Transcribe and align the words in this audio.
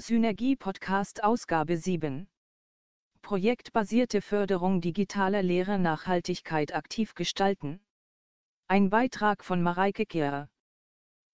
Synergie 0.00 0.56
Podcast 0.56 1.22
Ausgabe 1.22 1.76
7. 1.76 2.26
Projektbasierte 3.20 4.22
Förderung 4.22 4.80
digitaler 4.80 5.42
Lehre 5.42 5.78
Nachhaltigkeit 5.78 6.74
aktiv 6.74 7.14
gestalten. 7.14 7.80
Ein 8.66 8.88
Beitrag 8.88 9.44
von 9.44 9.62
Mareike 9.62 10.06
Kehrer. 10.06 10.48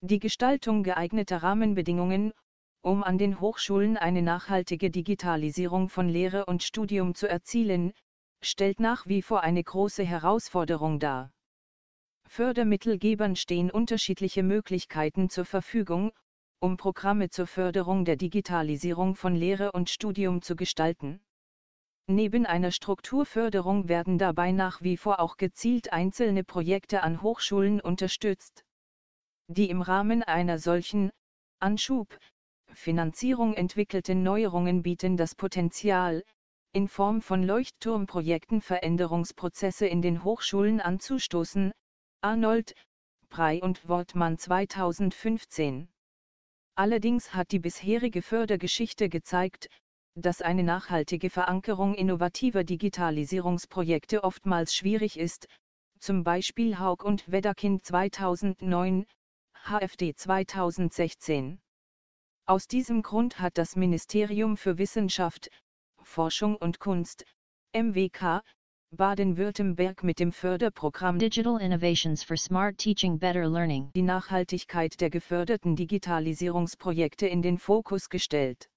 Die 0.00 0.18
Gestaltung 0.18 0.82
geeigneter 0.82 1.44
Rahmenbedingungen, 1.44 2.32
um 2.82 3.04
an 3.04 3.18
den 3.18 3.38
Hochschulen 3.38 3.96
eine 3.96 4.22
nachhaltige 4.22 4.90
Digitalisierung 4.90 5.88
von 5.88 6.08
Lehre 6.08 6.46
und 6.46 6.64
Studium 6.64 7.14
zu 7.14 7.28
erzielen, 7.28 7.92
stellt 8.42 8.80
nach 8.80 9.06
wie 9.06 9.22
vor 9.22 9.42
eine 9.42 9.62
große 9.62 10.02
Herausforderung 10.02 10.98
dar. 10.98 11.30
Fördermittelgebern 12.26 13.36
stehen 13.36 13.70
unterschiedliche 13.70 14.42
Möglichkeiten 14.42 15.30
zur 15.30 15.44
Verfügung, 15.44 16.10
um 16.60 16.76
Programme 16.76 17.30
zur 17.30 17.46
Förderung 17.46 18.04
der 18.04 18.16
Digitalisierung 18.16 19.14
von 19.14 19.34
Lehre 19.34 19.72
und 19.72 19.90
Studium 19.90 20.42
zu 20.42 20.56
gestalten. 20.56 21.20
Neben 22.08 22.46
einer 22.46 22.70
Strukturförderung 22.70 23.88
werden 23.88 24.16
dabei 24.18 24.52
nach 24.52 24.80
wie 24.80 24.96
vor 24.96 25.20
auch 25.20 25.36
gezielt 25.36 25.92
einzelne 25.92 26.44
Projekte 26.44 27.02
an 27.02 27.20
Hochschulen 27.20 27.80
unterstützt. 27.80 28.64
Die 29.48 29.70
im 29.70 29.82
Rahmen 29.82 30.22
einer 30.22 30.58
solchen 30.58 31.10
Anschub 31.58 32.18
Finanzierung 32.72 33.54
entwickelten 33.54 34.22
Neuerungen 34.22 34.82
bieten 34.82 35.16
das 35.16 35.34
Potenzial, 35.34 36.22
in 36.72 36.88
Form 36.88 37.22
von 37.22 37.42
Leuchtturmprojekten 37.42 38.60
Veränderungsprozesse 38.60 39.86
in 39.86 40.02
den 40.02 40.24
Hochschulen 40.24 40.80
anzustoßen, 40.80 41.72
Arnold, 42.20 42.74
Prey 43.30 43.62
und 43.62 43.88
Wortmann 43.88 44.36
2015. 44.36 45.88
Allerdings 46.78 47.32
hat 47.32 47.52
die 47.52 47.58
bisherige 47.58 48.20
Fördergeschichte 48.20 49.08
gezeigt, 49.08 49.70
dass 50.14 50.42
eine 50.42 50.62
nachhaltige 50.62 51.30
Verankerung 51.30 51.94
innovativer 51.94 52.64
Digitalisierungsprojekte 52.64 54.22
oftmals 54.22 54.74
schwierig 54.74 55.18
ist, 55.18 55.48
zum 56.00 56.22
Beispiel 56.22 56.78
Haug 56.78 57.02
und 57.02 57.30
Wedderkind 57.32 57.82
2009, 57.84 59.06
HFD 59.64 60.14
2016. 60.14 61.58
Aus 62.44 62.68
diesem 62.68 63.02
Grund 63.02 63.40
hat 63.40 63.56
das 63.56 63.74
Ministerium 63.74 64.58
für 64.58 64.76
Wissenschaft, 64.76 65.48
Forschung 66.02 66.56
und 66.56 66.78
Kunst, 66.78 67.24
MWK, 67.72 68.42
Baden-Württemberg 68.96 70.02
mit 70.02 70.18
dem 70.18 70.32
Förderprogramm 70.32 71.18
Digital 71.18 71.60
Innovations 71.60 72.22
for 72.22 72.36
Smart 72.36 72.78
Teaching 72.78 73.18
Better 73.18 73.48
Learning 73.48 73.90
die 73.94 74.02
Nachhaltigkeit 74.02 75.00
der 75.00 75.10
geförderten 75.10 75.76
Digitalisierungsprojekte 75.76 77.26
in 77.26 77.42
den 77.42 77.58
Fokus 77.58 78.08
gestellt. 78.08 78.68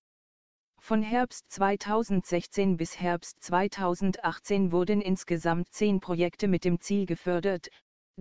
Von 0.82 1.02
Herbst 1.02 1.46
2016 1.52 2.78
bis 2.78 3.00
Herbst 3.00 3.42
2018 3.44 4.72
wurden 4.72 5.02
insgesamt 5.02 5.70
zehn 5.70 6.00
Projekte 6.00 6.48
mit 6.48 6.66
dem 6.66 6.80
Ziel 6.80 7.06
gefördert, 7.06 7.70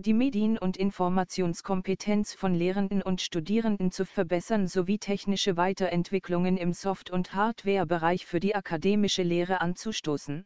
die 0.01 0.13
Medien- 0.13 0.57
und 0.57 0.77
Informationskompetenz 0.77 2.33
von 2.33 2.53
Lehrenden 2.53 3.01
und 3.01 3.19
Studierenden 3.19 3.91
zu 3.91 4.05
verbessern 4.05 4.67
sowie 4.67 4.97
technische 4.97 5.57
Weiterentwicklungen 5.57 6.55
im 6.55 6.71
Soft- 6.71 7.09
und 7.09 7.33
Hardware-Bereich 7.33 8.25
für 8.25 8.39
die 8.39 8.55
akademische 8.55 9.23
Lehre 9.23 9.59
anzustoßen. 9.59 10.45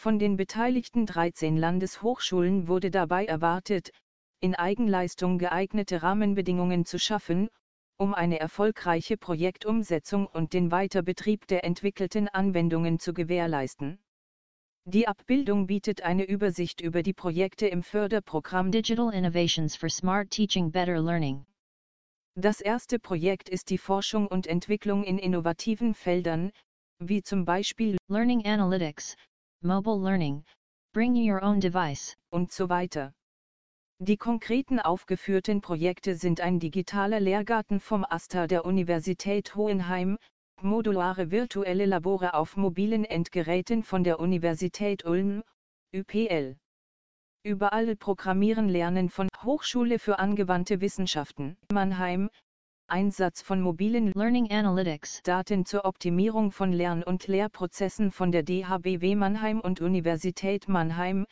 Von 0.00 0.20
den 0.20 0.36
beteiligten 0.36 1.06
13 1.06 1.56
Landeshochschulen 1.56 2.68
wurde 2.68 2.92
dabei 2.92 3.24
erwartet, 3.26 3.90
in 4.38 4.54
Eigenleistung 4.54 5.38
geeignete 5.38 6.04
Rahmenbedingungen 6.04 6.84
zu 6.84 7.00
schaffen, 7.00 7.48
um 7.96 8.14
eine 8.14 8.38
erfolgreiche 8.38 9.16
Projektumsetzung 9.16 10.28
und 10.28 10.52
den 10.52 10.70
Weiterbetrieb 10.70 11.48
der 11.48 11.64
entwickelten 11.64 12.28
Anwendungen 12.28 13.00
zu 13.00 13.12
gewährleisten. 13.12 13.98
Die 14.84 15.08
Abbildung 15.08 15.66
bietet 15.66 16.02
eine 16.02 16.28
Übersicht 16.28 16.80
über 16.80 17.02
die 17.02 17.12
Projekte 17.12 17.66
im 17.66 17.82
Förderprogramm 17.82 18.70
Digital 18.70 19.12
Innovations 19.12 19.74
for 19.74 19.88
Smart 19.88 20.30
Teaching 20.30 20.70
Better 20.70 21.02
Learning. 21.02 21.44
Das 22.36 22.60
erste 22.60 23.00
Projekt 23.00 23.48
ist 23.48 23.68
die 23.68 23.78
Forschung 23.78 24.28
und 24.28 24.46
Entwicklung 24.46 25.02
in 25.02 25.18
innovativen 25.18 25.92
Feldern, 25.92 26.52
wie 27.00 27.20
zum 27.20 27.44
Beispiel 27.44 27.96
Learning 28.06 28.46
Analytics, 28.46 29.16
Mobile 29.62 29.98
Learning, 29.98 30.44
Bring 30.92 31.16
Your 31.16 31.42
Own 31.42 31.58
Device 31.58 32.16
und 32.30 32.52
so 32.52 32.68
weiter. 32.68 33.12
Die 33.98 34.16
konkreten 34.16 34.78
aufgeführten 34.78 35.60
Projekte 35.60 36.14
sind 36.14 36.40
ein 36.40 36.60
digitaler 36.60 37.18
Lehrgarten 37.18 37.80
vom 37.80 38.06
AStA 38.08 38.46
der 38.46 38.64
Universität 38.64 39.56
Hohenheim, 39.56 40.16
modulare 40.62 41.32
virtuelle 41.32 41.86
Labore 41.86 42.34
auf 42.34 42.56
mobilen 42.56 43.04
Endgeräten 43.04 43.82
von 43.82 44.04
der 44.04 44.20
Universität 44.20 45.04
Ulm, 45.04 45.42
UPL. 45.92 46.56
Überall 47.42 47.96
Programmieren 47.96 48.68
lernen 48.68 49.10
von 49.10 49.28
Hochschule 49.42 49.98
für 49.98 50.20
angewandte 50.20 50.80
Wissenschaften 50.80 51.56
Mannheim, 51.72 52.30
Einsatz 52.90 53.42
von 53.42 53.60
mobilen 53.60 54.12
Learning 54.14 54.50
Analytics. 54.50 55.22
Daten 55.22 55.66
zur 55.66 55.84
Optimierung 55.84 56.50
von 56.52 56.72
Lern- 56.72 57.02
und 57.02 57.26
Lehrprozessen 57.26 58.10
von 58.10 58.32
der 58.32 58.42
DHBW 58.42 59.14
Mannheim 59.14 59.60
und 59.60 59.82
Universität 59.82 60.68
Mannheim, 60.68 61.26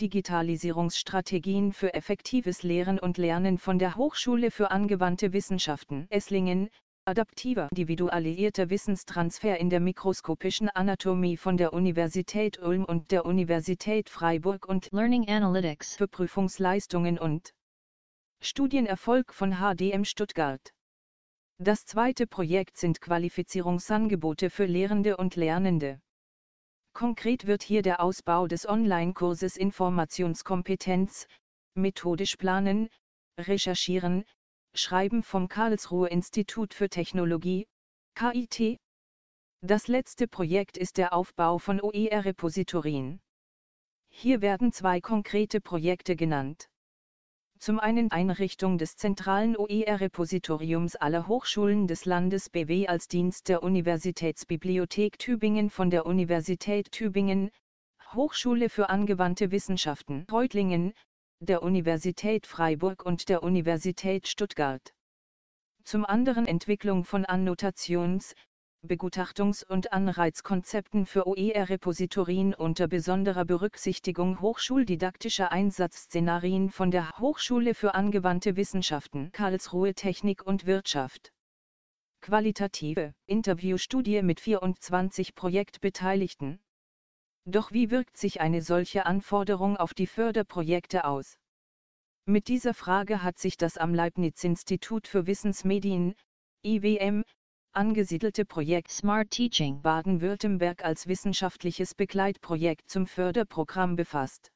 Digitalisierungsstrategien 0.00 1.74
für 1.74 1.92
effektives 1.92 2.62
Lehren 2.62 2.98
und 2.98 3.18
Lernen 3.18 3.58
von 3.58 3.78
der 3.78 3.96
Hochschule 3.96 4.50
für 4.50 4.70
angewandte 4.70 5.34
Wissenschaften 5.34 6.06
Esslingen, 6.08 6.70
adaptiver 7.04 7.68
individualisierter 7.70 8.70
Wissenstransfer 8.70 9.58
in 9.58 9.68
der 9.68 9.80
mikroskopischen 9.80 10.70
Anatomie 10.70 11.36
von 11.36 11.58
der 11.58 11.74
Universität 11.74 12.58
Ulm 12.60 12.86
und 12.86 13.10
der 13.10 13.26
Universität 13.26 14.08
Freiburg 14.08 14.66
und 14.66 14.88
Learning 14.92 15.28
Analytics. 15.28 15.96
für 15.96 16.08
Prüfungsleistungen 16.08 17.18
und 17.18 17.52
Studienerfolg 18.40 19.34
von 19.34 19.56
HDM 19.58 20.04
Stuttgart. 20.04 20.72
Das 21.60 21.84
zweite 21.84 22.28
Projekt 22.28 22.76
sind 22.76 23.00
Qualifizierungsangebote 23.00 24.48
für 24.48 24.66
Lehrende 24.66 25.16
und 25.16 25.34
Lernende. 25.34 26.00
Konkret 26.92 27.48
wird 27.48 27.64
hier 27.64 27.82
der 27.82 28.00
Ausbau 28.00 28.46
des 28.46 28.68
Online-Kurses 28.68 29.56
Informationskompetenz, 29.56 31.26
methodisch 31.74 32.36
planen, 32.36 32.88
recherchieren, 33.40 34.24
schreiben 34.72 35.24
vom 35.24 35.48
Karlsruhe 35.48 36.08
Institut 36.08 36.74
für 36.74 36.88
Technologie, 36.88 37.66
KIT. 38.14 38.78
Das 39.60 39.88
letzte 39.88 40.28
Projekt 40.28 40.78
ist 40.78 40.96
der 40.96 41.12
Aufbau 41.12 41.58
von 41.58 41.80
OER-Repositorien. 41.80 43.20
Hier 44.10 44.40
werden 44.42 44.72
zwei 44.72 45.00
konkrete 45.00 45.60
Projekte 45.60 46.14
genannt. 46.14 46.68
Zum 47.60 47.80
einen 47.80 48.12
Einrichtung 48.12 48.78
des 48.78 48.96
zentralen 48.96 49.56
OER-Repositoriums 49.56 50.94
aller 50.94 51.26
Hochschulen 51.26 51.88
des 51.88 52.04
Landes 52.04 52.50
BW 52.50 52.86
als 52.86 53.08
Dienst 53.08 53.48
der 53.48 53.64
Universitätsbibliothek 53.64 55.18
Tübingen 55.18 55.68
von 55.68 55.90
der 55.90 56.06
Universität 56.06 56.92
Tübingen, 56.92 57.50
Hochschule 58.14 58.68
für 58.68 58.88
angewandte 58.90 59.50
Wissenschaften 59.50 60.24
Reutlingen, 60.30 60.92
der 61.40 61.62
Universität 61.64 62.46
Freiburg 62.46 63.04
und 63.04 63.28
der 63.28 63.42
Universität 63.42 64.28
Stuttgart. 64.28 64.94
Zum 65.82 66.04
anderen 66.04 66.46
Entwicklung 66.46 67.04
von 67.04 67.24
Annotations-, 67.24 68.34
Begutachtungs- 68.86 69.64
und 69.64 69.92
Anreizkonzepten 69.92 71.04
für 71.04 71.26
OER-Repositorien 71.26 72.54
unter 72.54 72.86
besonderer 72.86 73.44
Berücksichtigung 73.44 74.40
hochschuldidaktischer 74.40 75.50
Einsatzszenarien 75.50 76.70
von 76.70 76.92
der 76.92 77.18
Hochschule 77.18 77.74
für 77.74 77.94
angewandte 77.94 78.54
Wissenschaften 78.54 79.32
Karlsruhe 79.32 79.94
Technik 79.94 80.46
und 80.46 80.64
Wirtschaft. 80.64 81.32
Qualitative 82.20 83.14
Interviewstudie 83.26 84.22
mit 84.22 84.38
24 84.40 85.34
Projektbeteiligten. 85.34 86.60
Doch 87.46 87.72
wie 87.72 87.90
wirkt 87.90 88.16
sich 88.16 88.40
eine 88.40 88.62
solche 88.62 89.06
Anforderung 89.06 89.76
auf 89.76 89.92
die 89.92 90.06
Förderprojekte 90.06 91.04
aus? 91.04 91.36
Mit 92.26 92.46
dieser 92.46 92.74
Frage 92.74 93.24
hat 93.24 93.38
sich 93.38 93.56
das 93.56 93.76
am 93.76 93.92
Leibniz-Institut 93.92 95.08
für 95.08 95.26
Wissensmedien, 95.26 96.14
IWM, 96.62 97.24
angesiedelte 97.72 98.44
Projekt 98.44 98.90
Smart 98.90 99.30
Teaching 99.30 99.82
Baden-Württemberg 99.82 100.84
als 100.84 101.06
wissenschaftliches 101.06 101.94
Begleitprojekt 101.94 102.88
zum 102.88 103.06
Förderprogramm 103.06 103.96
befasst. 103.96 104.50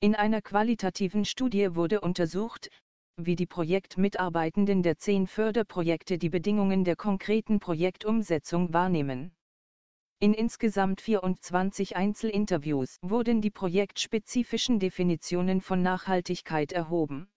In 0.00 0.14
einer 0.14 0.42
qualitativen 0.42 1.24
Studie 1.24 1.74
wurde 1.74 2.00
untersucht, 2.00 2.70
wie 3.16 3.34
die 3.34 3.46
Projektmitarbeitenden 3.46 4.82
der 4.82 4.96
zehn 4.96 5.26
Förderprojekte 5.26 6.18
die 6.18 6.30
Bedingungen 6.30 6.84
der 6.84 6.94
konkreten 6.94 7.58
Projektumsetzung 7.58 8.72
wahrnehmen. 8.72 9.32
In 10.20 10.34
insgesamt 10.34 11.00
24 11.00 11.96
Einzelinterviews 11.96 12.98
wurden 13.02 13.40
die 13.40 13.50
projektspezifischen 13.50 14.78
Definitionen 14.78 15.60
von 15.60 15.82
Nachhaltigkeit 15.82 16.72
erhoben. 16.72 17.28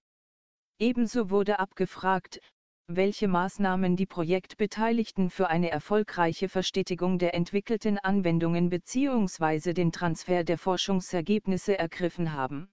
Ebenso 0.80 1.30
wurde 1.30 1.60
abgefragt, 1.60 2.40
welche 2.88 3.28
Maßnahmen 3.28 3.96
die 3.96 4.06
Projektbeteiligten 4.06 5.30
für 5.30 5.50
eine 5.50 5.72
erfolgreiche 5.72 6.50
Verstetigung 6.50 7.20
der 7.20 7.34
entwickelten 7.34 7.98
Anwendungen 7.98 8.70
bzw. 8.70 9.74
den 9.74 9.92
Transfer 9.92 10.44
der 10.44 10.58
Forschungsergebnisse 10.58 11.78
ergriffen 11.78 12.34
haben. 12.34 12.70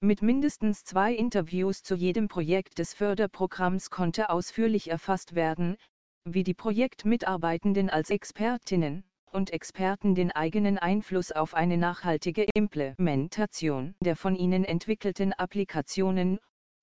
Mit 0.00 0.22
mindestens 0.22 0.84
zwei 0.84 1.14
Interviews 1.14 1.82
zu 1.82 1.94
jedem 1.94 2.28
Projekt 2.28 2.78
des 2.78 2.94
Förderprogramms 2.94 3.90
konnte 3.90 4.30
ausführlich 4.30 4.90
erfasst 4.90 5.34
werden, 5.34 5.76
wie 6.24 6.42
die 6.42 6.54
Projektmitarbeitenden 6.54 7.88
als 7.88 8.10
Expertinnen 8.10 9.04
und 9.32 9.52
Experten 9.52 10.14
den 10.14 10.32
eigenen 10.32 10.78
Einfluss 10.78 11.32
auf 11.32 11.54
eine 11.54 11.76
nachhaltige 11.76 12.46
Implementation 12.54 13.94
der 14.00 14.16
von 14.16 14.34
ihnen 14.34 14.64
entwickelten 14.64 15.32
Applikationen 15.32 16.38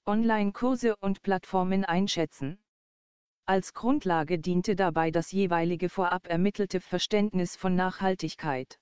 Online-Kurse 0.06 0.98
und 0.98 1.22
Plattformen 1.22 1.86
einschätzen. 1.86 2.58
Als 3.46 3.74
Grundlage 3.74 4.38
diente 4.38 4.76
dabei 4.76 5.12
das 5.12 5.32
jeweilige 5.32 5.88
vorab 5.88 6.28
ermittelte 6.28 6.82
Verständnis 6.82 7.56
von 7.56 7.76
Nachhaltigkeit. 7.76 8.80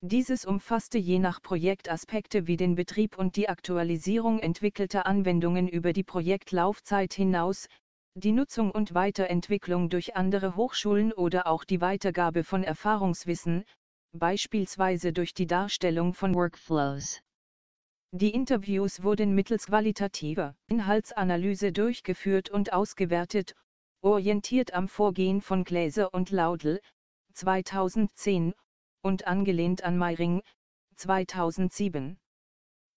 Dieses 0.00 0.46
umfasste 0.46 0.96
je 0.96 1.18
nach 1.18 1.42
Projekt 1.42 1.90
Aspekte 1.90 2.46
wie 2.46 2.56
den 2.56 2.74
Betrieb 2.74 3.18
und 3.18 3.36
die 3.36 3.50
Aktualisierung 3.50 4.38
entwickelter 4.38 5.04
Anwendungen 5.04 5.68
über 5.68 5.92
die 5.92 6.04
Projektlaufzeit 6.04 7.12
hinaus, 7.12 7.68
die 8.14 8.32
Nutzung 8.32 8.70
und 8.70 8.94
Weiterentwicklung 8.94 9.90
durch 9.90 10.16
andere 10.16 10.56
Hochschulen 10.56 11.12
oder 11.12 11.46
auch 11.46 11.64
die 11.64 11.82
Weitergabe 11.82 12.44
von 12.44 12.64
Erfahrungswissen, 12.64 13.64
beispielsweise 14.12 15.12
durch 15.12 15.34
die 15.34 15.46
Darstellung 15.46 16.14
von 16.14 16.34
Workflows. 16.34 17.20
Die 18.12 18.34
Interviews 18.34 19.04
wurden 19.04 19.36
mittels 19.36 19.66
qualitativer 19.66 20.56
Inhaltsanalyse 20.66 21.70
durchgeführt 21.70 22.50
und 22.50 22.72
ausgewertet, 22.72 23.54
orientiert 24.00 24.74
am 24.74 24.88
Vorgehen 24.88 25.40
von 25.40 25.62
Gläser 25.62 26.12
und 26.12 26.30
Laudel, 26.30 26.80
2010, 27.34 28.52
und 29.02 29.28
angelehnt 29.28 29.84
an 29.84 29.96
Meiring, 29.96 30.42
2007. 30.96 32.18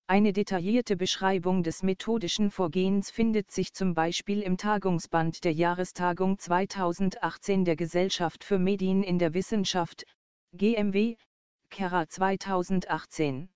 Eine 0.08 0.34
detaillierte 0.34 0.98
Beschreibung 0.98 1.62
des 1.62 1.84
methodischen 1.84 2.50
Vorgehens 2.50 3.12
findet 3.12 3.52
sich 3.52 3.72
zum 3.74 3.94
Beispiel 3.94 4.42
im 4.42 4.58
Tagungsband 4.58 5.44
der 5.44 5.54
Jahrestagung 5.54 6.40
2018 6.40 7.66
der 7.66 7.76
Gesellschaft 7.76 8.44
für 8.44 8.58
Medien 8.58 9.04
in 9.04 9.20
der 9.20 9.36
Wissenschaft, 9.36 10.06
GMW, 10.54 11.18
Kera 11.70 12.08
2018 12.10 13.53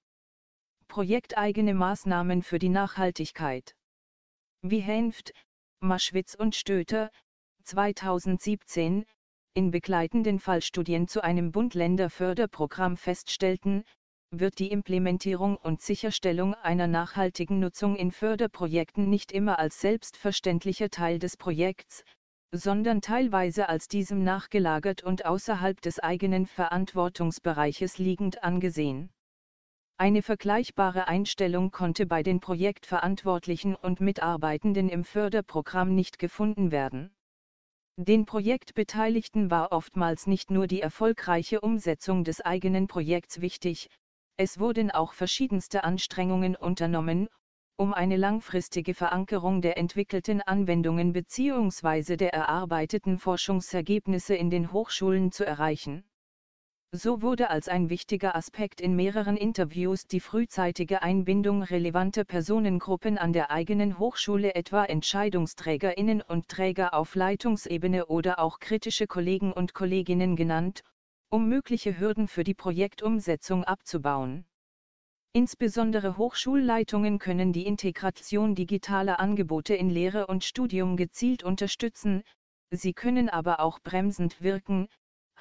projekteigene 0.98 1.76
Maßnahmen 1.76 2.42
für 2.42 2.58
die 2.58 2.70
Nachhaltigkeit. 2.70 3.76
Wie 4.64 4.80
Henft, 4.80 5.32
Maschwitz 5.80 6.34
und 6.34 6.56
Stöter, 6.56 7.12
2017, 7.66 9.06
in 9.54 9.70
begleitenden 9.70 10.40
Fallstudien 10.40 11.08
zu 11.08 11.24
einem 11.24 11.52
Bund-Länder-Förderprogramm 11.52 12.98
feststellten, 12.98 13.84
wird 14.32 14.58
die 14.58 14.72
Implementierung 14.72 15.58
und 15.58 15.84
Sicherstellung 15.84 16.56
einer 16.56 16.88
nachhaltigen 16.88 17.60
Nutzung 17.60 17.96
in 17.96 18.12
Förderprojekten 18.12 19.08
nicht 19.08 19.32
immer 19.32 19.60
als 19.60 19.80
selbstverständlicher 19.80 20.90
Teil 20.90 21.20
des 21.20 21.38
Projekts, 21.38 22.04
sondern 22.52 23.02
teilweise 23.02 23.70
als 23.70 23.88
diesem 23.88 24.24
nachgelagert 24.24 25.04
und 25.04 25.28
außerhalb 25.28 25.80
des 25.80 26.00
eigenen 26.00 26.48
Verantwortungsbereiches 26.48 28.00
liegend 28.00 28.44
angesehen. 28.44 29.12
Eine 30.00 30.22
vergleichbare 30.22 31.08
Einstellung 31.08 31.72
konnte 31.72 32.06
bei 32.06 32.22
den 32.22 32.40
Projektverantwortlichen 32.40 33.76
und 33.76 34.00
Mitarbeitenden 34.00 34.90
im 34.90 35.04
Förderprogramm 35.04 35.96
nicht 35.96 36.20
gefunden 36.20 36.72
werden. 36.72 37.16
Den 37.96 38.28
Projektbeteiligten 38.28 39.50
war 39.50 39.72
oftmals 39.72 40.28
nicht 40.28 40.52
nur 40.52 40.68
die 40.68 40.82
erfolgreiche 40.82 41.62
Umsetzung 41.62 42.24
des 42.24 42.42
eigenen 42.42 42.88
Projekts 42.88 43.42
wichtig, 43.42 43.90
es 44.36 44.60
wurden 44.60 44.92
auch 44.92 45.14
verschiedenste 45.14 45.84
Anstrengungen 45.84 46.56
unternommen, 46.56 47.28
um 47.76 47.96
eine 47.96 48.18
langfristige 48.18 48.94
Verankerung 48.94 49.64
der 49.64 49.80
entwickelten 49.80 50.44
Anwendungen 50.44 51.12
bzw. 51.12 52.18
der 52.18 52.34
erarbeiteten 52.36 53.18
Forschungsergebnisse 53.18 54.36
in 54.36 54.52
den 54.52 54.72
Hochschulen 54.72 55.32
zu 55.32 55.44
erreichen. 55.44 56.04
So 57.00 57.22
wurde 57.22 57.52
als 57.52 57.68
ein 57.68 57.92
wichtiger 57.92 58.36
Aspekt 58.36 58.82
in 58.82 58.96
mehreren 58.96 59.38
Interviews 59.38 60.08
die 60.08 60.20
frühzeitige 60.20 61.04
Einbindung 61.04 61.62
relevanter 61.62 62.24
Personengruppen 62.24 63.20
an 63.20 63.34
der 63.34 63.52
eigenen 63.52 64.00
Hochschule 64.00 64.56
etwa 64.56 64.84
Entscheidungsträgerinnen 64.84 66.24
und 66.24 66.48
Träger 66.48 66.96
auf 66.96 67.14
Leitungsebene 67.14 68.08
oder 68.08 68.40
auch 68.40 68.58
kritische 68.58 69.06
Kollegen 69.06 69.54
und 69.54 69.76
Kolleginnen 69.76 70.36
genannt, 70.36 70.82
um 71.30 71.48
mögliche 71.48 72.00
Hürden 72.00 72.28
für 72.28 72.44
die 72.44 72.56
Projektumsetzung 72.56 73.64
abzubauen. 73.64 74.48
Insbesondere 75.34 76.18
Hochschulleitungen 76.18 77.20
können 77.20 77.54
die 77.54 77.68
Integration 77.68 78.56
digitaler 78.56 79.20
Angebote 79.20 79.76
in 79.76 79.92
Lehre 79.92 80.26
und 80.26 80.44
Studium 80.44 80.98
gezielt 80.98 81.44
unterstützen, 81.44 82.24
sie 82.72 82.94
können 82.94 83.30
aber 83.30 83.60
auch 83.60 83.80
bremsend 83.84 84.42
wirken, 84.42 84.88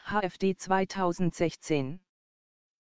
HFD 0.08 0.55
2016. 0.56 1.99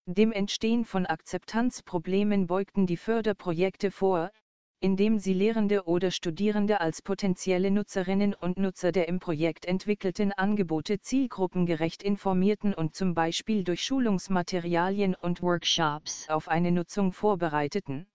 Dem 0.06 0.30
Entstehen 0.30 0.84
von 0.84 1.06
Akzeptanzproblemen 1.06 2.46
beugten 2.46 2.86
die 2.86 2.96
Förderprojekte 2.96 3.90
vor, 3.90 4.30
indem 4.78 5.18
sie 5.18 5.32
Lehrende 5.32 5.88
oder 5.88 6.12
Studierende 6.12 6.80
als 6.80 7.02
potenzielle 7.02 7.72
Nutzerinnen 7.72 8.32
und 8.32 8.58
Nutzer 8.58 8.92
der 8.92 9.08
im 9.08 9.18
Projekt 9.18 9.66
entwickelten 9.66 10.32
Angebote 10.34 11.00
zielgruppengerecht 11.00 12.04
informierten 12.04 12.72
und 12.72 12.94
zum 12.94 13.14
Beispiel 13.14 13.64
durch 13.64 13.82
Schulungsmaterialien 13.82 15.16
und 15.16 15.42
Workshops 15.42 16.28
auf 16.28 16.46
eine 16.46 16.70
Nutzung 16.70 17.12
vorbereiteten. 17.12 18.06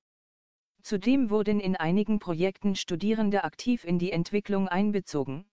Zudem 0.84 1.30
wurden 1.30 1.60
in 1.60 1.75
einigen 1.75 2.19
Projekten 2.19 2.78
Studierende 2.78 3.44
aktiv 3.44 3.84
in 3.84 4.00
die 4.00 4.13
Entwicklung 4.13 4.69
einbezogen. 4.69 5.50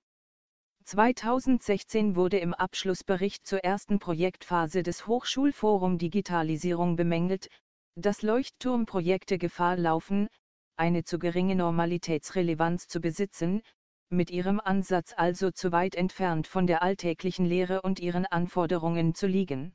2016 0.88 2.16
wurde 2.16 2.38
im 2.38 2.54
Abschlussbericht 2.54 3.46
zur 3.46 3.62
ersten 3.62 3.98
Projektphase 3.98 4.82
des 4.82 5.06
Hochschulforum 5.06 5.98
Digitalisierung 5.98 6.96
bemängelt, 6.96 7.50
dass 7.94 8.22
Leuchtturmprojekte 8.22 9.36
Gefahr 9.36 9.76
laufen, 9.76 10.28
eine 10.78 11.04
zu 11.04 11.18
geringe 11.18 11.56
Normalitätsrelevanz 11.56 12.88
zu 12.88 13.02
besitzen, 13.02 13.60
mit 14.08 14.30
ihrem 14.30 14.60
Ansatz 14.60 15.12
also 15.14 15.50
zu 15.50 15.72
weit 15.72 15.94
entfernt 15.94 16.46
von 16.46 16.66
der 16.66 16.82
alltäglichen 16.82 17.44
Lehre 17.44 17.82
und 17.82 18.00
ihren 18.00 18.24
Anforderungen 18.24 19.14
zu 19.14 19.26
liegen. 19.26 19.74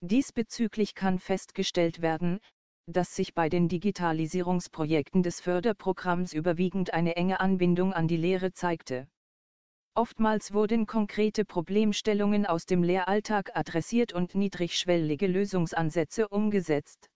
Diesbezüglich 0.00 0.94
kann 0.94 1.18
festgestellt 1.18 2.02
werden, 2.02 2.38
dass 2.86 3.16
sich 3.16 3.34
bei 3.34 3.48
den 3.48 3.66
Digitalisierungsprojekten 3.66 5.24
des 5.24 5.40
Förderprogramms 5.40 6.32
überwiegend 6.32 6.94
eine 6.94 7.16
enge 7.16 7.40
Anbindung 7.40 7.92
an 7.92 8.06
die 8.06 8.16
Lehre 8.16 8.52
zeigte. 8.52 9.08
Oftmals 10.00 10.54
wurden 10.54 10.86
konkrete 10.86 11.44
Problemstellungen 11.44 12.46
aus 12.46 12.64
dem 12.64 12.82
Lehralltag 12.82 13.54
adressiert 13.54 14.14
und 14.14 14.34
niedrigschwellige 14.34 15.26
Lösungsansätze 15.26 16.26
umgesetzt. 16.26 17.10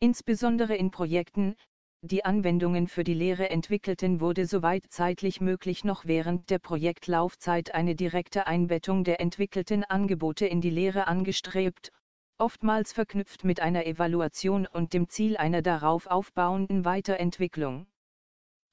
Insbesondere 0.00 0.76
in 0.76 0.90
Projekten, 0.90 1.56
die 2.02 2.22
Anwendungen 2.22 2.88
für 2.88 3.04
die 3.04 3.14
Lehre 3.14 3.48
entwickelten, 3.48 4.20
wurde 4.20 4.44
soweit 4.44 4.84
zeitlich 4.90 5.40
möglich 5.40 5.82
noch 5.82 6.04
während 6.04 6.50
der 6.50 6.58
Projektlaufzeit 6.58 7.72
eine 7.72 7.94
direkte 7.94 8.46
Einbettung 8.46 9.04
der 9.04 9.18
entwickelten 9.22 9.82
Angebote 9.82 10.44
in 10.44 10.60
die 10.60 10.68
Lehre 10.68 11.06
angestrebt, 11.06 11.90
oftmals 12.36 12.92
verknüpft 12.92 13.44
mit 13.44 13.60
einer 13.60 13.86
Evaluation 13.86 14.66
und 14.66 14.92
dem 14.92 15.08
Ziel 15.08 15.38
einer 15.38 15.62
darauf 15.62 16.06
aufbauenden 16.06 16.84
Weiterentwicklung. 16.84 17.86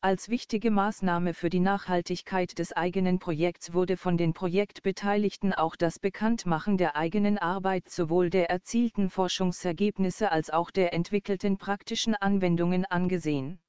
Als 0.04 0.30
wichtige 0.30 0.72
Maßnahme 0.72 1.36
für 1.36 1.52
die 1.52 1.60
Nachhaltigkeit 1.60 2.58
des 2.58 2.74
eigenen 2.74 3.20
Projekts 3.20 3.72
wurde 3.72 3.98
von 3.98 4.18
den 4.18 4.34
Projektbeteiligten 4.34 5.54
auch 5.54 5.76
das 5.76 6.00
Bekanntmachen 6.00 6.80
der 6.80 6.96
eigenen 6.96 7.38
Arbeit 7.38 7.88
sowohl 7.88 8.32
der 8.32 8.50
erzielten 8.50 9.12
Forschungsergebnisse 9.12 10.32
als 10.32 10.50
auch 10.50 10.72
der 10.72 10.94
entwickelten 10.94 11.60
praktischen 11.60 12.16
Anwendungen 12.16 12.86
angesehen. 12.86 13.60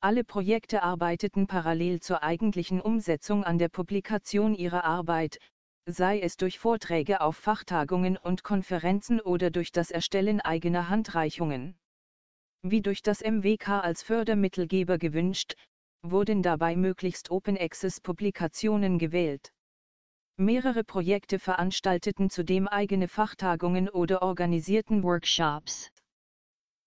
Alle 0.00 0.24
Projekte 0.24 0.82
arbeiteten 0.82 1.46
parallel 1.46 2.00
zur 2.00 2.22
eigentlichen 2.22 2.82
Umsetzung 2.82 3.42
an 3.42 3.56
der 3.56 3.70
Publikation 3.70 4.54
ihrer 4.54 4.84
Arbeit, 4.84 5.38
sei 5.86 6.20
es 6.20 6.36
durch 6.36 6.58
Vorträge 6.58 7.22
auf 7.22 7.38
Fachtagungen 7.38 8.18
und 8.18 8.44
Konferenzen 8.44 9.22
oder 9.22 9.50
durch 9.50 9.72
das 9.72 9.90
Erstellen 9.90 10.42
eigener 10.42 10.90
Handreichungen 10.90 11.78
wie 12.62 12.82
durch 12.82 13.02
das 13.02 13.20
MWK 13.20 13.68
als 13.82 14.02
Fördermittelgeber 14.02 14.98
gewünscht, 14.98 15.54
wurden 16.02 16.42
dabei 16.42 16.76
möglichst 16.76 17.30
Open 17.30 17.56
Access 17.58 18.00
Publikationen 18.00 18.98
gewählt. 18.98 19.50
Mehrere 20.38 20.84
Projekte 20.84 21.38
veranstalteten 21.38 22.28
zudem 22.28 22.68
eigene 22.68 23.08
Fachtagungen 23.08 23.88
oder 23.88 24.22
organisierten 24.22 25.02
Workshops. 25.02 25.90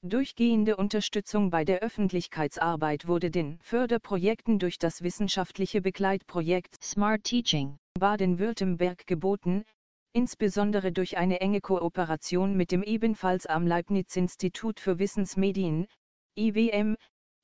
Durchgehende 0.02 0.78
Unterstützung 0.78 1.50
bei 1.50 1.66
der 1.66 1.80
Öffentlichkeitsarbeit 1.80 3.08
wurde 3.08 3.32
den 3.32 3.60
Förderprojekten 3.62 4.58
durch 4.58 4.78
das 4.78 5.02
wissenschaftliche 5.02 5.82
Begleitprojekt 5.82 6.82
Smart 6.82 7.24
Teaching 7.24 7.78
Baden-Württemberg 8.00 9.06
geboten, 9.08 9.66
insbesondere 10.14 10.92
durch 10.92 11.18
eine 11.18 11.42
enge 11.42 11.62
Kooperation 11.62 12.56
mit 12.56 12.72
dem 12.72 12.84
ebenfalls 12.84 13.46
am 13.46 13.68
Leibniz-Institut 13.68 14.80
für 14.80 15.00
Wissensmedien, 15.00 15.88
IWM, 16.36 16.96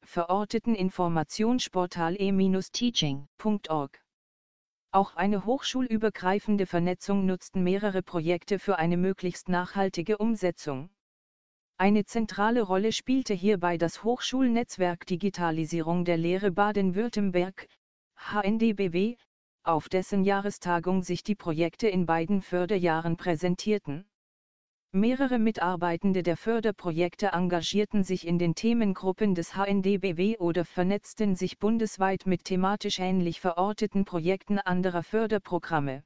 verorteten 0.03 0.75
Informationsportal 0.75 2.15
e-teaching.org. 2.19 4.01
Auch 4.91 5.15
eine 5.15 5.45
hochschulübergreifende 5.45 6.65
Vernetzung 6.65 7.25
nutzten 7.25 7.63
mehrere 7.63 8.01
Projekte 8.01 8.59
für 8.59 8.77
eine 8.77 8.97
möglichst 8.97 9.49
nachhaltige 9.49 10.17
Umsetzung. 10.17 10.89
Eine 11.77 12.05
zentrale 12.05 12.61
Rolle 12.61 12.93
spielte 12.93 13.33
hierbei 13.33 13.77
das 13.77 14.03
Hochschulnetzwerk 14.05 15.05
Digitalisierung 15.05 16.05
der 16.05 16.15
Lehre 16.15 16.51
Baden-Württemberg, 16.51 17.67
HNDBW, 18.15 19.17
auf 19.67 19.89
dessen 19.89 20.23
Jahrestagung 20.23 21.03
sich 21.03 21.23
die 21.23 21.35
Projekte 21.35 21.87
in 21.87 22.05
beiden 22.05 22.41
Förderjahren 22.41 23.17
präsentierten. 23.17 24.05
Mehrere 24.91 25.39
Mitarbeitende 25.39 26.23
der 26.23 26.37
Förderprojekte 26.37 27.31
engagierten 27.33 28.03
sich 28.03 28.25
in 28.25 28.39
den 28.39 28.55
Themengruppen 28.55 29.35
des 29.35 29.53
HNDBW 29.53 30.37
oder 30.37 30.63
vernetzten 30.63 31.35
sich 31.35 31.59
bundesweit 31.59 32.25
mit 32.25 32.45
thematisch 32.45 32.99
ähnlich 32.99 33.41
verorteten 33.41 34.05
Projekten 34.05 34.57
anderer 34.57 35.03
Förderprogramme. 35.03 36.03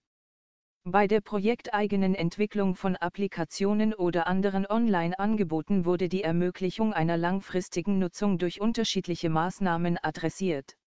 Bei 0.85 1.05
der 1.05 1.21
projekteigenen 1.21 2.15
Entwicklung 2.15 2.73
von 2.73 2.95
Applikationen 2.95 3.93
oder 3.93 4.25
anderen 4.25 4.65
Online-Angeboten 4.65 5.85
wurde 5.85 6.09
die 6.09 6.23
Ermöglichung 6.23 6.91
einer 6.91 7.17
langfristigen 7.17 7.99
Nutzung 7.99 8.39
durch 8.39 8.59
unterschiedliche 8.59 9.29
Maßnahmen 9.29 9.99
adressiert. 10.01 10.78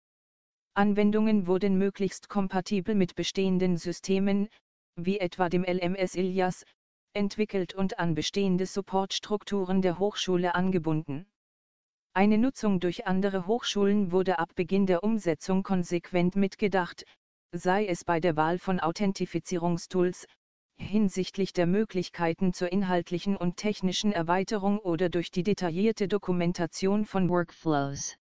Anwendungen 0.75 1.47
wurden 1.47 1.77
möglichst 1.77 2.31
kompatibel 2.31 2.95
mit 2.95 3.15
bestehenden 3.15 3.77
Systemen, 3.77 4.49
wie 4.97 5.19
etwa 5.19 5.49
dem 5.49 5.65
LMS 5.65 6.15
Ilias, 6.15 6.65
entwickelt 7.13 7.75
und 7.75 7.99
an 7.99 8.15
bestehende 8.15 8.65
Supportstrukturen 8.65 9.83
der 9.83 9.99
Hochschule 9.99 10.55
angebunden. 10.55 11.27
Eine 12.15 12.39
Nutzung 12.39 12.81
durch 12.81 13.07
andere 13.07 13.47
Hochschulen 13.47 14.13
wurde 14.13 14.39
ab 14.39 14.55
Beginn 14.55 14.87
der 14.87 15.03
Umsetzung 15.03 15.63
konsequent 15.63 16.37
mitgedacht, 16.37 17.05
sei 17.53 17.87
es 17.87 18.05
bei 18.05 18.19
der 18.19 18.37
Wahl 18.37 18.59
von 18.59 18.81
Authentifizierungstools, 18.81 20.27
hinsichtlich 20.77 21.53
der 21.53 21.67
Möglichkeiten 21.67 22.55
zur 22.55 22.73
inhaltlichen 22.73 23.37
und 23.37 23.59
technischen 23.59 24.13
Erweiterung 24.13 24.79
oder 24.79 25.11
durch 25.11 25.31
die 25.31 25.43
detaillierte 25.43 26.09
Dokumentation 26.09 27.05
von 27.05 27.29
Workflows. 27.29 28.17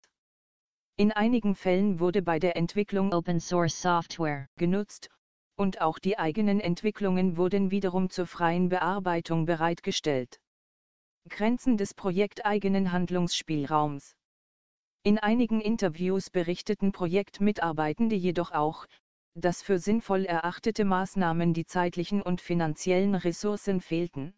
In 1.00 1.12
einigen 1.12 1.54
Fällen 1.54 2.00
wurde 2.00 2.22
bei 2.22 2.40
der 2.40 2.56
Entwicklung 2.56 3.12
Open 3.12 3.38
Source 3.38 3.80
Software 3.80 4.48
genutzt, 4.56 5.08
und 5.54 5.80
auch 5.80 6.00
die 6.00 6.18
eigenen 6.18 6.58
Entwicklungen 6.58 7.36
wurden 7.36 7.70
wiederum 7.70 8.10
zur 8.10 8.26
freien 8.26 8.68
Bearbeitung 8.68 9.46
bereitgestellt. 9.46 10.40
Grenzen 11.28 11.76
des 11.76 11.94
projekteigenen 11.94 12.90
Handlungsspielraums. 12.90 14.16
In 15.04 15.20
einigen 15.20 15.60
Interviews 15.60 16.30
berichteten 16.30 16.90
Projektmitarbeitende 16.90 18.16
jedoch 18.16 18.50
auch, 18.50 18.84
dass 19.36 19.62
für 19.62 19.78
sinnvoll 19.78 20.24
erachtete 20.24 20.84
Maßnahmen 20.84 21.54
die 21.54 21.64
zeitlichen 21.64 22.22
und 22.22 22.40
finanziellen 22.40 23.14
Ressourcen 23.14 23.80
fehlten 23.80 24.34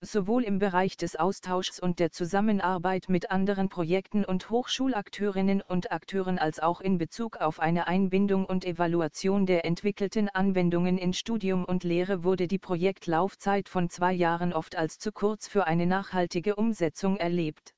sowohl 0.00 0.44
im 0.44 0.58
Bereich 0.58 0.96
des 0.96 1.16
Austauschs 1.16 1.80
und 1.80 1.98
der 1.98 2.12
Zusammenarbeit 2.12 3.08
mit 3.08 3.30
anderen 3.30 3.68
Projekten 3.68 4.24
und 4.24 4.48
Hochschulakteurinnen 4.48 5.60
und 5.60 5.90
Akteuren 5.90 6.38
als 6.38 6.60
auch 6.60 6.80
in 6.80 6.98
Bezug 6.98 7.38
auf 7.38 7.58
eine 7.58 7.88
Einbindung 7.88 8.44
und 8.44 8.64
Evaluation 8.64 9.44
der 9.44 9.64
entwickelten 9.64 10.28
Anwendungen 10.28 10.98
in 10.98 11.12
Studium 11.12 11.64
und 11.64 11.84
Lehre 11.84 12.22
wurde 12.22 12.46
die 12.46 12.58
Projektlaufzeit 12.58 13.68
von 13.68 13.90
zwei 13.90 14.12
Jahren 14.12 14.52
oft 14.52 14.76
als 14.76 14.98
zu 14.98 15.10
kurz 15.10 15.48
für 15.48 15.66
eine 15.66 15.86
nachhaltige 15.86 16.56
Umsetzung 16.56 17.16
erlebt. 17.16 17.74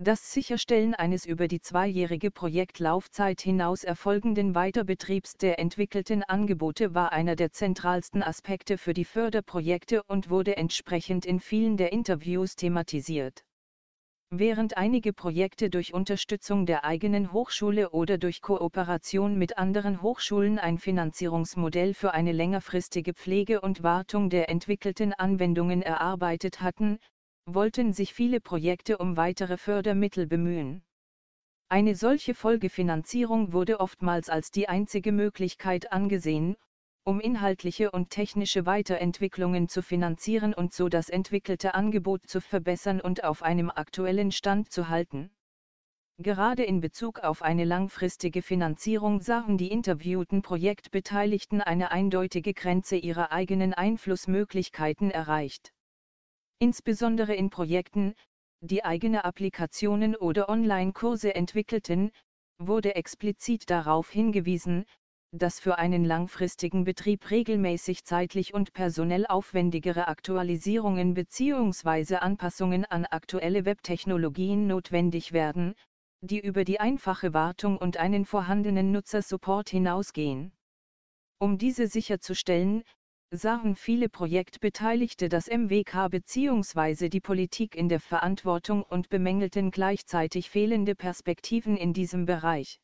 Das 0.00 0.32
Sicherstellen 0.32 0.94
eines 0.94 1.26
über 1.26 1.48
die 1.48 1.60
zweijährige 1.60 2.30
Projektlaufzeit 2.30 3.40
hinaus 3.40 3.82
erfolgenden 3.82 4.54
Weiterbetriebs 4.54 5.32
der 5.32 5.58
entwickelten 5.58 6.22
Angebote 6.22 6.94
war 6.94 7.10
einer 7.10 7.34
der 7.34 7.50
zentralsten 7.50 8.22
Aspekte 8.22 8.78
für 8.78 8.94
die 8.94 9.04
Förderprojekte 9.04 10.04
und 10.04 10.30
wurde 10.30 10.56
entsprechend 10.56 11.26
in 11.26 11.40
vielen 11.40 11.76
der 11.76 11.90
Interviews 11.90 12.54
thematisiert. 12.54 13.42
Während 14.30 14.76
einige 14.76 15.12
Projekte 15.12 15.68
durch 15.68 15.92
Unterstützung 15.92 16.64
der 16.64 16.84
eigenen 16.84 17.32
Hochschule 17.32 17.90
oder 17.90 18.18
durch 18.18 18.40
Kooperation 18.40 19.36
mit 19.36 19.58
anderen 19.58 20.00
Hochschulen 20.00 20.60
ein 20.60 20.78
Finanzierungsmodell 20.78 21.92
für 21.92 22.14
eine 22.14 22.30
längerfristige 22.30 23.14
Pflege 23.14 23.60
und 23.62 23.82
Wartung 23.82 24.30
der 24.30 24.48
entwickelten 24.48 25.12
Anwendungen 25.12 25.82
erarbeitet 25.82 26.60
hatten, 26.60 27.00
wollten 27.54 27.92
sich 27.92 28.14
viele 28.14 28.40
Projekte 28.40 28.98
um 28.98 29.16
weitere 29.16 29.56
Fördermittel 29.56 30.26
bemühen. 30.26 30.82
Eine 31.68 31.94
solche 31.94 32.34
Folgefinanzierung 32.34 33.52
wurde 33.52 33.80
oftmals 33.80 34.28
als 34.28 34.50
die 34.50 34.68
einzige 34.68 35.12
Möglichkeit 35.12 35.92
angesehen, 35.92 36.56
um 37.04 37.20
inhaltliche 37.20 37.90
und 37.90 38.10
technische 38.10 38.66
Weiterentwicklungen 38.66 39.68
zu 39.68 39.82
finanzieren 39.82 40.52
und 40.52 40.74
so 40.74 40.88
das 40.88 41.08
entwickelte 41.08 41.74
Angebot 41.74 42.26
zu 42.26 42.40
verbessern 42.40 43.00
und 43.00 43.24
auf 43.24 43.42
einem 43.42 43.70
aktuellen 43.70 44.30
Stand 44.30 44.70
zu 44.70 44.88
halten. 44.88 45.30
Gerade 46.18 46.64
in 46.64 46.80
Bezug 46.80 47.20
auf 47.20 47.42
eine 47.42 47.64
langfristige 47.64 48.42
Finanzierung 48.42 49.20
sahen 49.20 49.56
die 49.56 49.70
interviewten 49.70 50.42
Projektbeteiligten 50.42 51.60
eine 51.60 51.92
eindeutige 51.92 52.52
Grenze 52.54 52.96
ihrer 52.96 53.30
eigenen 53.30 53.72
Einflussmöglichkeiten 53.72 55.10
erreicht. 55.10 55.72
Insbesondere 56.60 57.34
in 57.34 57.50
Projekten, 57.50 58.14
die 58.60 58.84
eigene 58.84 59.24
Applikationen 59.24 60.16
oder 60.16 60.48
Online-Kurse 60.48 61.34
entwickelten, 61.34 62.10
wurde 62.58 62.96
explizit 62.96 63.70
darauf 63.70 64.10
hingewiesen, 64.10 64.84
dass 65.30 65.60
für 65.60 65.78
einen 65.78 66.04
langfristigen 66.04 66.84
Betrieb 66.84 67.30
regelmäßig 67.30 68.04
zeitlich 68.04 68.54
und 68.54 68.72
personell 68.72 69.26
aufwendigere 69.26 70.08
Aktualisierungen 70.08 71.14
bzw. 71.14 72.16
Anpassungen 72.16 72.84
an 72.86 73.04
aktuelle 73.04 73.64
Webtechnologien 73.64 74.66
notwendig 74.66 75.32
werden, 75.32 75.74
die 76.22 76.40
über 76.40 76.64
die 76.64 76.80
einfache 76.80 77.34
Wartung 77.34 77.78
und 77.78 77.98
einen 77.98 78.24
vorhandenen 78.24 78.90
Nutzersupport 78.90 79.68
hinausgehen. 79.68 80.52
Um 81.38 81.58
diese 81.58 81.86
sicherzustellen, 81.86 82.82
sahen 83.30 83.76
viele 83.76 84.08
Projektbeteiligte 84.08 85.28
das 85.28 85.48
MWK 85.48 86.08
bzw. 86.08 87.10
die 87.10 87.20
Politik 87.20 87.74
in 87.74 87.90
der 87.90 88.00
Verantwortung 88.00 88.82
und 88.82 89.10
bemängelten 89.10 89.70
gleichzeitig 89.70 90.48
fehlende 90.48 90.94
Perspektiven 90.94 91.76
in 91.76 91.92
diesem 91.92 92.24
Bereich. 92.24 92.80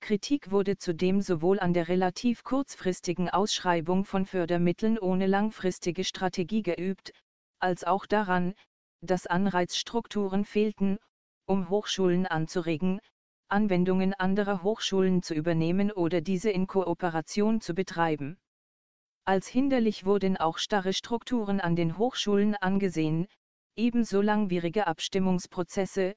Kritik 0.00 0.50
wurde 0.50 0.76
zudem 0.76 1.20
sowohl 1.20 1.60
an 1.60 1.72
der 1.72 1.88
relativ 1.88 2.42
kurzfristigen 2.42 3.30
Ausschreibung 3.30 4.04
von 4.04 4.26
Fördermitteln 4.26 4.98
ohne 4.98 5.26
langfristige 5.26 6.02
Strategie 6.02 6.62
geübt, 6.62 7.12
als 7.60 7.84
auch 7.84 8.06
daran, 8.06 8.54
dass 9.02 9.26
Anreizstrukturen 9.26 10.44
fehlten, 10.44 10.98
um 11.46 11.68
Hochschulen 11.68 12.26
anzuregen, 12.26 13.00
Anwendungen 13.48 14.14
anderer 14.14 14.62
Hochschulen 14.62 15.22
zu 15.22 15.32
übernehmen 15.32 15.92
oder 15.92 16.20
diese 16.20 16.50
in 16.50 16.66
Kooperation 16.66 17.60
zu 17.60 17.72
betreiben. 17.72 18.36
Als 19.26 19.48
hinderlich 19.48 20.04
wurden 20.04 20.36
auch 20.36 20.58
starre 20.58 20.92
Strukturen 20.92 21.58
an 21.58 21.76
den 21.76 21.96
Hochschulen 21.96 22.54
angesehen, 22.56 23.26
ebenso 23.74 24.20
langwierige 24.20 24.86
Abstimmungsprozesse, 24.86 26.14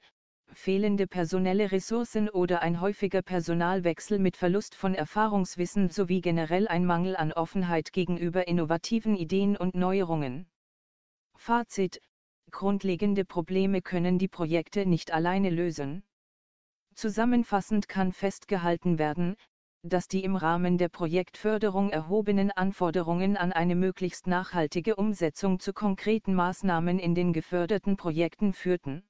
fehlende 0.52 1.06
personelle 1.06 1.72
Ressourcen 1.72 2.28
oder 2.28 2.60
ein 2.60 2.82
häufiger 2.82 3.22
Personalwechsel 3.22 4.18
mit 4.18 4.36
Verlust 4.36 4.74
von 4.74 4.94
Erfahrungswissen 4.94 5.88
sowie 5.88 6.20
generell 6.20 6.68
ein 6.68 6.84
Mangel 6.84 7.16
an 7.16 7.32
Offenheit 7.32 7.92
gegenüber 7.92 8.46
innovativen 8.46 9.16
Ideen 9.16 9.56
und 9.56 9.74
Neuerungen. 9.74 10.46
Fazit 11.34 12.00
Grundlegende 12.50 13.24
Probleme 13.24 13.82
können 13.82 14.18
die 14.18 14.28
Projekte 14.28 14.86
nicht 14.86 15.12
alleine 15.12 15.50
lösen. 15.50 16.02
Zusammenfassend 16.94 17.88
kann 17.88 18.12
festgehalten 18.12 18.98
werden, 18.98 19.36
dass 19.82 20.08
die 20.08 20.24
im 20.24 20.36
Rahmen 20.36 20.78
der 20.78 20.88
Projektförderung 20.88 21.90
erhobenen 21.90 22.50
Anforderungen 22.50 23.36
an 23.36 23.52
eine 23.52 23.76
möglichst 23.76 24.26
nachhaltige 24.26 24.96
Umsetzung 24.96 25.60
zu 25.60 25.72
konkreten 25.72 26.34
Maßnahmen 26.34 26.98
in 26.98 27.14
den 27.14 27.32
geförderten 27.32 27.96
Projekten 27.96 28.52
führten. 28.52 29.04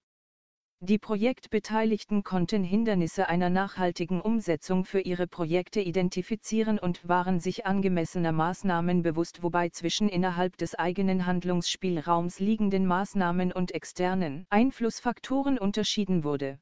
Die 0.81 0.99
Projektbeteiligten 1.01 2.23
konnten 2.23 2.63
Hindernisse 2.63 3.29
einer 3.29 3.51
nachhaltigen 3.51 4.21
Umsetzung 4.21 4.85
für 4.85 5.01
ihre 5.01 5.27
Projekte 5.27 5.81
identifizieren 5.81 6.79
und 6.79 7.09
waren 7.09 7.41
sich 7.41 7.67
angemessener 7.67 8.31
Maßnahmen 8.31 9.03
bewusst, 9.03 9.43
wobei 9.43 9.71
zwischen 9.71 10.09
innerhalb 10.09 10.57
des 10.57 10.77
eigenen 10.77 11.27
Handlungsspielraums 11.27 12.39
liegenden 12.39 12.87
Maßnahmen 12.87 13.51
und 13.51 13.73
externen 13.73 14.47
Einflussfaktoren 14.51 15.59
unterschieden 15.59 16.23
wurde. 16.23 16.61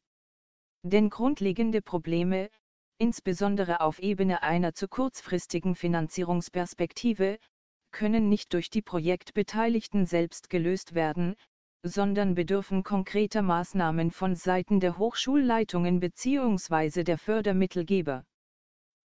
Denn 0.83 1.11
grundlegende 1.11 1.83
Probleme, 1.83 2.49
insbesondere 2.99 3.81
auf 3.81 3.99
Ebene 3.99 4.43
einer 4.43 4.75
zu 4.75 4.89
kurzfristigen 4.89 5.75
Finanzierungsperspektive, 5.75 7.39
können 7.91 8.29
nicht 8.29 8.53
durch 8.53 8.71
die 8.71 8.83
Projektbeteiligten 8.83 10.07
selbst 10.07 10.51
gelöst 10.51 10.95
werden, 10.95 11.35
sondern 11.83 12.35
bedürfen 12.35 12.83
konkreter 12.83 13.43
Maßnahmen 13.43 14.11
von 14.11 14.35
Seiten 14.35 14.81
der 14.81 14.99
Hochschulleitungen 14.99 16.01
bzw. 16.01 17.05
der 17.05 17.19
Fördermittelgeber. 17.19 18.25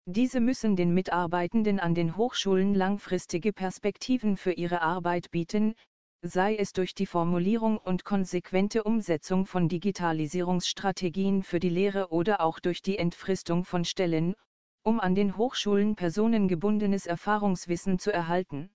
Diese 0.05 0.39
müssen 0.39 0.75
den 0.75 0.93
Mitarbeitenden 0.93 1.79
an 1.79 1.93
den 1.93 2.17
Hochschulen 2.17 2.74
langfristige 2.74 3.53
Perspektiven 3.53 4.36
für 4.36 4.51
ihre 4.51 4.81
Arbeit 4.81 5.29
bieten, 5.29 5.75
sei 6.23 6.55
es 6.55 6.71
durch 6.71 6.93
die 6.93 7.07
Formulierung 7.07 7.77
und 7.79 8.05
konsequente 8.05 8.83
Umsetzung 8.83 9.47
von 9.47 9.67
Digitalisierungsstrategien 9.67 11.41
für 11.41 11.59
die 11.59 11.69
Lehre 11.69 12.11
oder 12.11 12.41
auch 12.41 12.59
durch 12.59 12.83
die 12.83 12.99
Entfristung 12.99 13.65
von 13.65 13.85
Stellen, 13.85 14.35
um 14.83 14.99
an 14.99 15.15
den 15.15 15.35
Hochschulen 15.35 15.95
personengebundenes 15.95 17.07
Erfahrungswissen 17.07 17.97
zu 17.97 18.13
erhalten. 18.13 18.69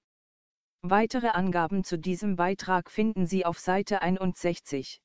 Weitere 0.82 1.28
Angaben 1.28 1.84
zu 1.84 1.98
diesem 1.98 2.34
Beitrag 2.34 2.90
finden 2.90 3.26
Sie 3.26 3.44
auf 3.44 3.60
Seite 3.60 4.02
61. 4.02 5.00